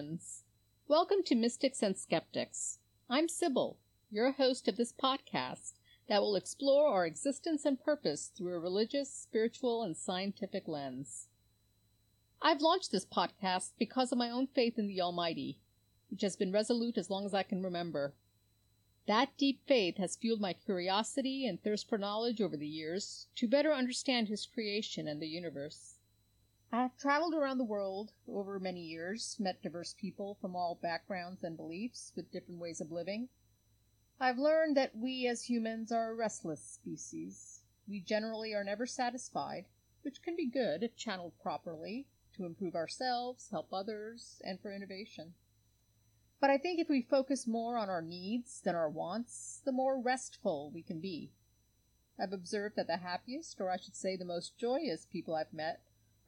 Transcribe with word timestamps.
religions. 0.00 0.44
Welcome 0.88 1.22
to 1.26 1.34
Mystics 1.34 1.82
and 1.82 1.94
Skeptics. 1.94 2.78
I'm 3.10 3.28
Sybil, 3.28 3.76
your 4.10 4.32
host 4.32 4.66
of 4.66 4.78
this 4.78 4.94
podcast 4.94 5.74
that 6.08 6.22
will 6.22 6.36
explore 6.36 6.86
our 6.86 7.04
existence 7.04 7.66
and 7.66 7.78
purpose 7.78 8.32
through 8.34 8.54
a 8.54 8.58
religious, 8.58 9.12
spiritual, 9.12 9.82
and 9.82 9.94
scientific 9.94 10.66
lens. 10.66 11.28
I've 12.40 12.62
launched 12.62 12.92
this 12.92 13.04
podcast 13.04 13.72
because 13.78 14.10
of 14.10 14.16
my 14.16 14.30
own 14.30 14.46
faith 14.46 14.78
in 14.78 14.86
the 14.86 15.02
Almighty, 15.02 15.58
which 16.08 16.22
has 16.22 16.34
been 16.34 16.50
resolute 16.50 16.96
as 16.96 17.10
long 17.10 17.26
as 17.26 17.34
I 17.34 17.42
can 17.42 17.62
remember. 17.62 18.14
That 19.06 19.36
deep 19.36 19.60
faith 19.66 19.98
has 19.98 20.16
fueled 20.16 20.40
my 20.40 20.54
curiosity 20.54 21.46
and 21.46 21.62
thirst 21.62 21.90
for 21.90 21.98
knowledge 21.98 22.40
over 22.40 22.56
the 22.56 22.66
years 22.66 23.26
to 23.36 23.46
better 23.46 23.74
understand 23.74 24.28
His 24.28 24.46
creation 24.46 25.06
and 25.06 25.20
the 25.20 25.28
universe. 25.28 25.96
I 26.72 26.82
have 26.82 26.96
traveled 26.96 27.34
around 27.34 27.58
the 27.58 27.64
world 27.64 28.12
over 28.28 28.60
many 28.60 28.82
years, 28.82 29.36
met 29.40 29.60
diverse 29.60 29.92
people 29.92 30.36
from 30.40 30.54
all 30.54 30.76
backgrounds 30.80 31.42
and 31.42 31.56
beliefs 31.56 32.12
with 32.14 32.30
different 32.30 32.60
ways 32.60 32.80
of 32.80 32.92
living. 32.92 33.28
I've 34.20 34.38
learned 34.38 34.76
that 34.76 34.94
we 34.94 35.26
as 35.26 35.42
humans 35.42 35.90
are 35.90 36.12
a 36.12 36.14
restless 36.14 36.62
species. 36.62 37.62
We 37.88 37.98
generally 37.98 38.54
are 38.54 38.62
never 38.62 38.86
satisfied, 38.86 39.64
which 40.02 40.22
can 40.22 40.36
be 40.36 40.46
good 40.46 40.84
if 40.84 40.94
channeled 40.94 41.32
properly 41.42 42.06
to 42.34 42.46
improve 42.46 42.76
ourselves, 42.76 43.50
help 43.50 43.72
others, 43.72 44.40
and 44.44 44.60
for 44.60 44.72
innovation. 44.72 45.34
But 46.40 46.50
I 46.50 46.58
think 46.58 46.78
if 46.78 46.88
we 46.88 47.02
focus 47.02 47.48
more 47.48 47.78
on 47.78 47.90
our 47.90 48.00
needs 48.00 48.60
than 48.60 48.76
our 48.76 48.88
wants, 48.88 49.60
the 49.64 49.72
more 49.72 50.00
restful 50.00 50.70
we 50.70 50.82
can 50.82 51.00
be. 51.00 51.32
I've 52.16 52.32
observed 52.32 52.76
that 52.76 52.86
the 52.86 52.98
happiest, 52.98 53.60
or 53.60 53.72
I 53.72 53.76
should 53.76 53.96
say 53.96 54.14
the 54.14 54.24
most 54.24 54.56
joyous 54.56 55.04
people 55.04 55.34
I've 55.34 55.52
met 55.52 55.80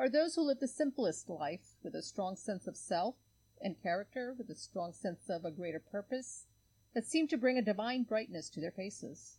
are 0.00 0.08
those 0.08 0.34
who 0.34 0.40
live 0.40 0.60
the 0.60 0.66
simplest 0.66 1.28
life 1.28 1.76
with 1.82 1.94
a 1.94 2.02
strong 2.02 2.34
sense 2.34 2.66
of 2.66 2.74
self 2.74 3.16
and 3.60 3.82
character, 3.82 4.34
with 4.38 4.48
a 4.48 4.54
strong 4.54 4.94
sense 4.94 5.28
of 5.28 5.44
a 5.44 5.50
greater 5.50 5.78
purpose, 5.78 6.46
that 6.94 7.04
seem 7.04 7.28
to 7.28 7.36
bring 7.36 7.58
a 7.58 7.62
divine 7.62 8.04
brightness 8.04 8.48
to 8.48 8.62
their 8.62 8.70
faces. 8.70 9.36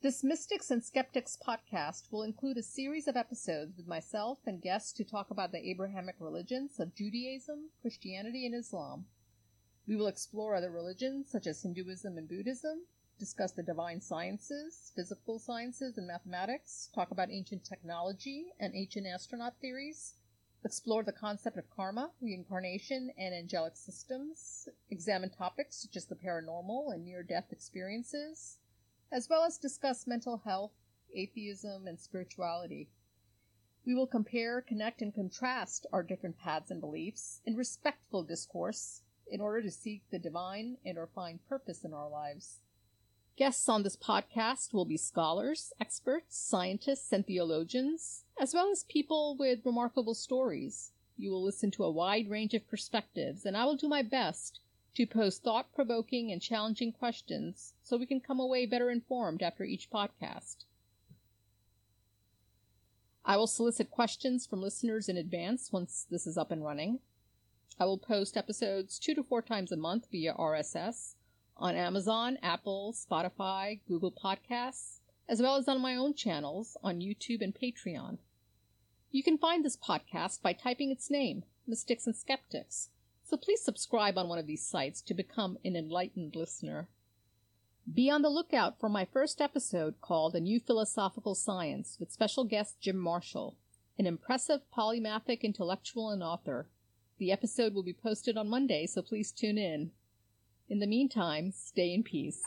This 0.00 0.22
Mystics 0.22 0.70
and 0.70 0.84
Skeptics 0.84 1.36
podcast 1.36 2.12
will 2.12 2.22
include 2.22 2.56
a 2.56 2.62
series 2.62 3.08
of 3.08 3.16
episodes 3.16 3.76
with 3.76 3.88
myself 3.88 4.38
and 4.46 4.62
guests 4.62 4.92
to 4.92 5.04
talk 5.04 5.32
about 5.32 5.50
the 5.50 5.68
Abrahamic 5.70 6.14
religions 6.20 6.78
of 6.78 6.94
Judaism, 6.94 7.70
Christianity, 7.80 8.46
and 8.46 8.54
Islam. 8.54 9.06
We 9.88 9.96
will 9.96 10.06
explore 10.06 10.54
other 10.54 10.70
religions 10.70 11.28
such 11.28 11.48
as 11.48 11.62
Hinduism 11.62 12.16
and 12.16 12.28
Buddhism, 12.28 12.86
discuss 13.18 13.50
the 13.50 13.64
divine 13.64 14.00
sciences, 14.00 14.92
physical 14.94 15.40
sciences, 15.40 15.98
and 15.98 16.06
mathematics, 16.06 16.88
talk 16.94 17.10
about 17.10 17.32
ancient 17.32 17.64
technology 17.64 18.52
and 18.60 18.76
ancient 18.76 19.08
astronaut 19.08 19.58
theories, 19.60 20.14
explore 20.64 21.02
the 21.02 21.12
concept 21.12 21.56
of 21.56 21.68
karma, 21.68 22.12
reincarnation, 22.20 23.10
and 23.18 23.34
angelic 23.34 23.76
systems, 23.76 24.68
examine 24.88 25.30
topics 25.30 25.82
such 25.82 25.96
as 25.96 26.06
the 26.06 26.14
paranormal 26.14 26.94
and 26.94 27.04
near 27.04 27.24
death 27.24 27.50
experiences, 27.50 28.58
as 29.10 29.28
well 29.28 29.42
as 29.42 29.58
discuss 29.58 30.06
mental 30.06 30.36
health, 30.36 30.72
atheism, 31.12 31.88
and 31.88 31.98
spirituality. 31.98 32.88
We 33.84 33.96
will 33.96 34.06
compare, 34.06 34.60
connect, 34.60 35.02
and 35.02 35.12
contrast 35.12 35.86
our 35.92 36.04
different 36.04 36.38
paths 36.38 36.70
and 36.70 36.80
beliefs 36.80 37.40
in 37.44 37.56
respectful 37.56 38.22
discourse 38.22 39.02
in 39.30 39.40
order 39.40 39.62
to 39.62 39.70
seek 39.70 40.02
the 40.10 40.18
divine 40.18 40.76
and 40.84 40.98
or 40.98 41.06
find 41.06 41.46
purpose 41.48 41.84
in 41.84 41.94
our 41.94 42.08
lives. 42.08 42.58
Guests 43.36 43.68
on 43.68 43.82
this 43.82 43.96
podcast 43.96 44.74
will 44.74 44.84
be 44.84 44.98
scholars, 44.98 45.72
experts, 45.80 46.36
scientists, 46.36 47.12
and 47.12 47.26
theologians, 47.26 48.24
as 48.38 48.52
well 48.52 48.70
as 48.70 48.84
people 48.84 49.36
with 49.38 49.64
remarkable 49.64 50.14
stories. 50.14 50.92
You 51.16 51.30
will 51.30 51.42
listen 51.42 51.70
to 51.72 51.84
a 51.84 51.90
wide 51.90 52.28
range 52.28 52.52
of 52.52 52.68
perspectives, 52.68 53.46
and 53.46 53.56
I 53.56 53.64
will 53.64 53.76
do 53.76 53.88
my 53.88 54.02
best 54.02 54.60
to 54.94 55.06
pose 55.06 55.38
thought 55.38 55.72
provoking 55.74 56.30
and 56.30 56.42
challenging 56.42 56.92
questions 56.92 57.72
so 57.82 57.96
we 57.96 58.06
can 58.06 58.20
come 58.20 58.38
away 58.38 58.66
better 58.66 58.90
informed 58.90 59.42
after 59.42 59.64
each 59.64 59.90
podcast. 59.90 60.64
I 63.24 63.36
will 63.36 63.46
solicit 63.46 63.90
questions 63.90 64.46
from 64.46 64.60
listeners 64.60 65.08
in 65.08 65.16
advance 65.16 65.72
once 65.72 66.06
this 66.10 66.26
is 66.26 66.36
up 66.36 66.50
and 66.50 66.64
running. 66.64 66.98
I 67.82 67.84
will 67.84 67.98
post 67.98 68.36
episodes 68.36 68.96
two 68.96 69.12
to 69.16 69.24
four 69.24 69.42
times 69.42 69.72
a 69.72 69.76
month 69.76 70.06
via 70.12 70.34
RSS 70.34 71.16
on 71.56 71.74
Amazon, 71.74 72.38
Apple, 72.40 72.94
Spotify, 72.94 73.80
Google 73.88 74.12
Podcasts, 74.12 75.00
as 75.28 75.42
well 75.42 75.56
as 75.56 75.66
on 75.66 75.80
my 75.80 75.96
own 75.96 76.14
channels 76.14 76.76
on 76.84 77.00
YouTube 77.00 77.42
and 77.42 77.52
Patreon. 77.52 78.18
You 79.10 79.24
can 79.24 79.36
find 79.36 79.64
this 79.64 79.76
podcast 79.76 80.42
by 80.42 80.52
typing 80.52 80.92
its 80.92 81.10
name, 81.10 81.42
Mystics 81.66 82.06
and 82.06 82.14
Skeptics, 82.14 82.90
so 83.24 83.36
please 83.36 83.64
subscribe 83.64 84.16
on 84.16 84.28
one 84.28 84.38
of 84.38 84.46
these 84.46 84.64
sites 84.64 85.02
to 85.02 85.12
become 85.12 85.58
an 85.64 85.74
enlightened 85.74 86.36
listener. 86.36 86.88
Be 87.92 88.08
on 88.08 88.22
the 88.22 88.28
lookout 88.28 88.78
for 88.78 88.88
my 88.90 89.04
first 89.06 89.40
episode 89.40 90.00
called 90.00 90.36
A 90.36 90.40
New 90.40 90.60
Philosophical 90.60 91.34
Science 91.34 91.96
with 91.98 92.12
special 92.12 92.44
guest 92.44 92.80
Jim 92.80 92.96
Marshall, 92.96 93.56
an 93.98 94.06
impressive 94.06 94.60
polymathic 94.72 95.40
intellectual 95.40 96.10
and 96.10 96.22
author. 96.22 96.68
The 97.22 97.30
episode 97.30 97.72
will 97.72 97.84
be 97.84 97.92
posted 97.92 98.36
on 98.36 98.48
Monday, 98.48 98.84
so 98.84 99.00
please 99.00 99.30
tune 99.30 99.56
in. 99.56 99.92
In 100.68 100.80
the 100.80 100.88
meantime, 100.88 101.52
stay 101.52 101.94
in 101.94 102.02
peace. 102.02 102.42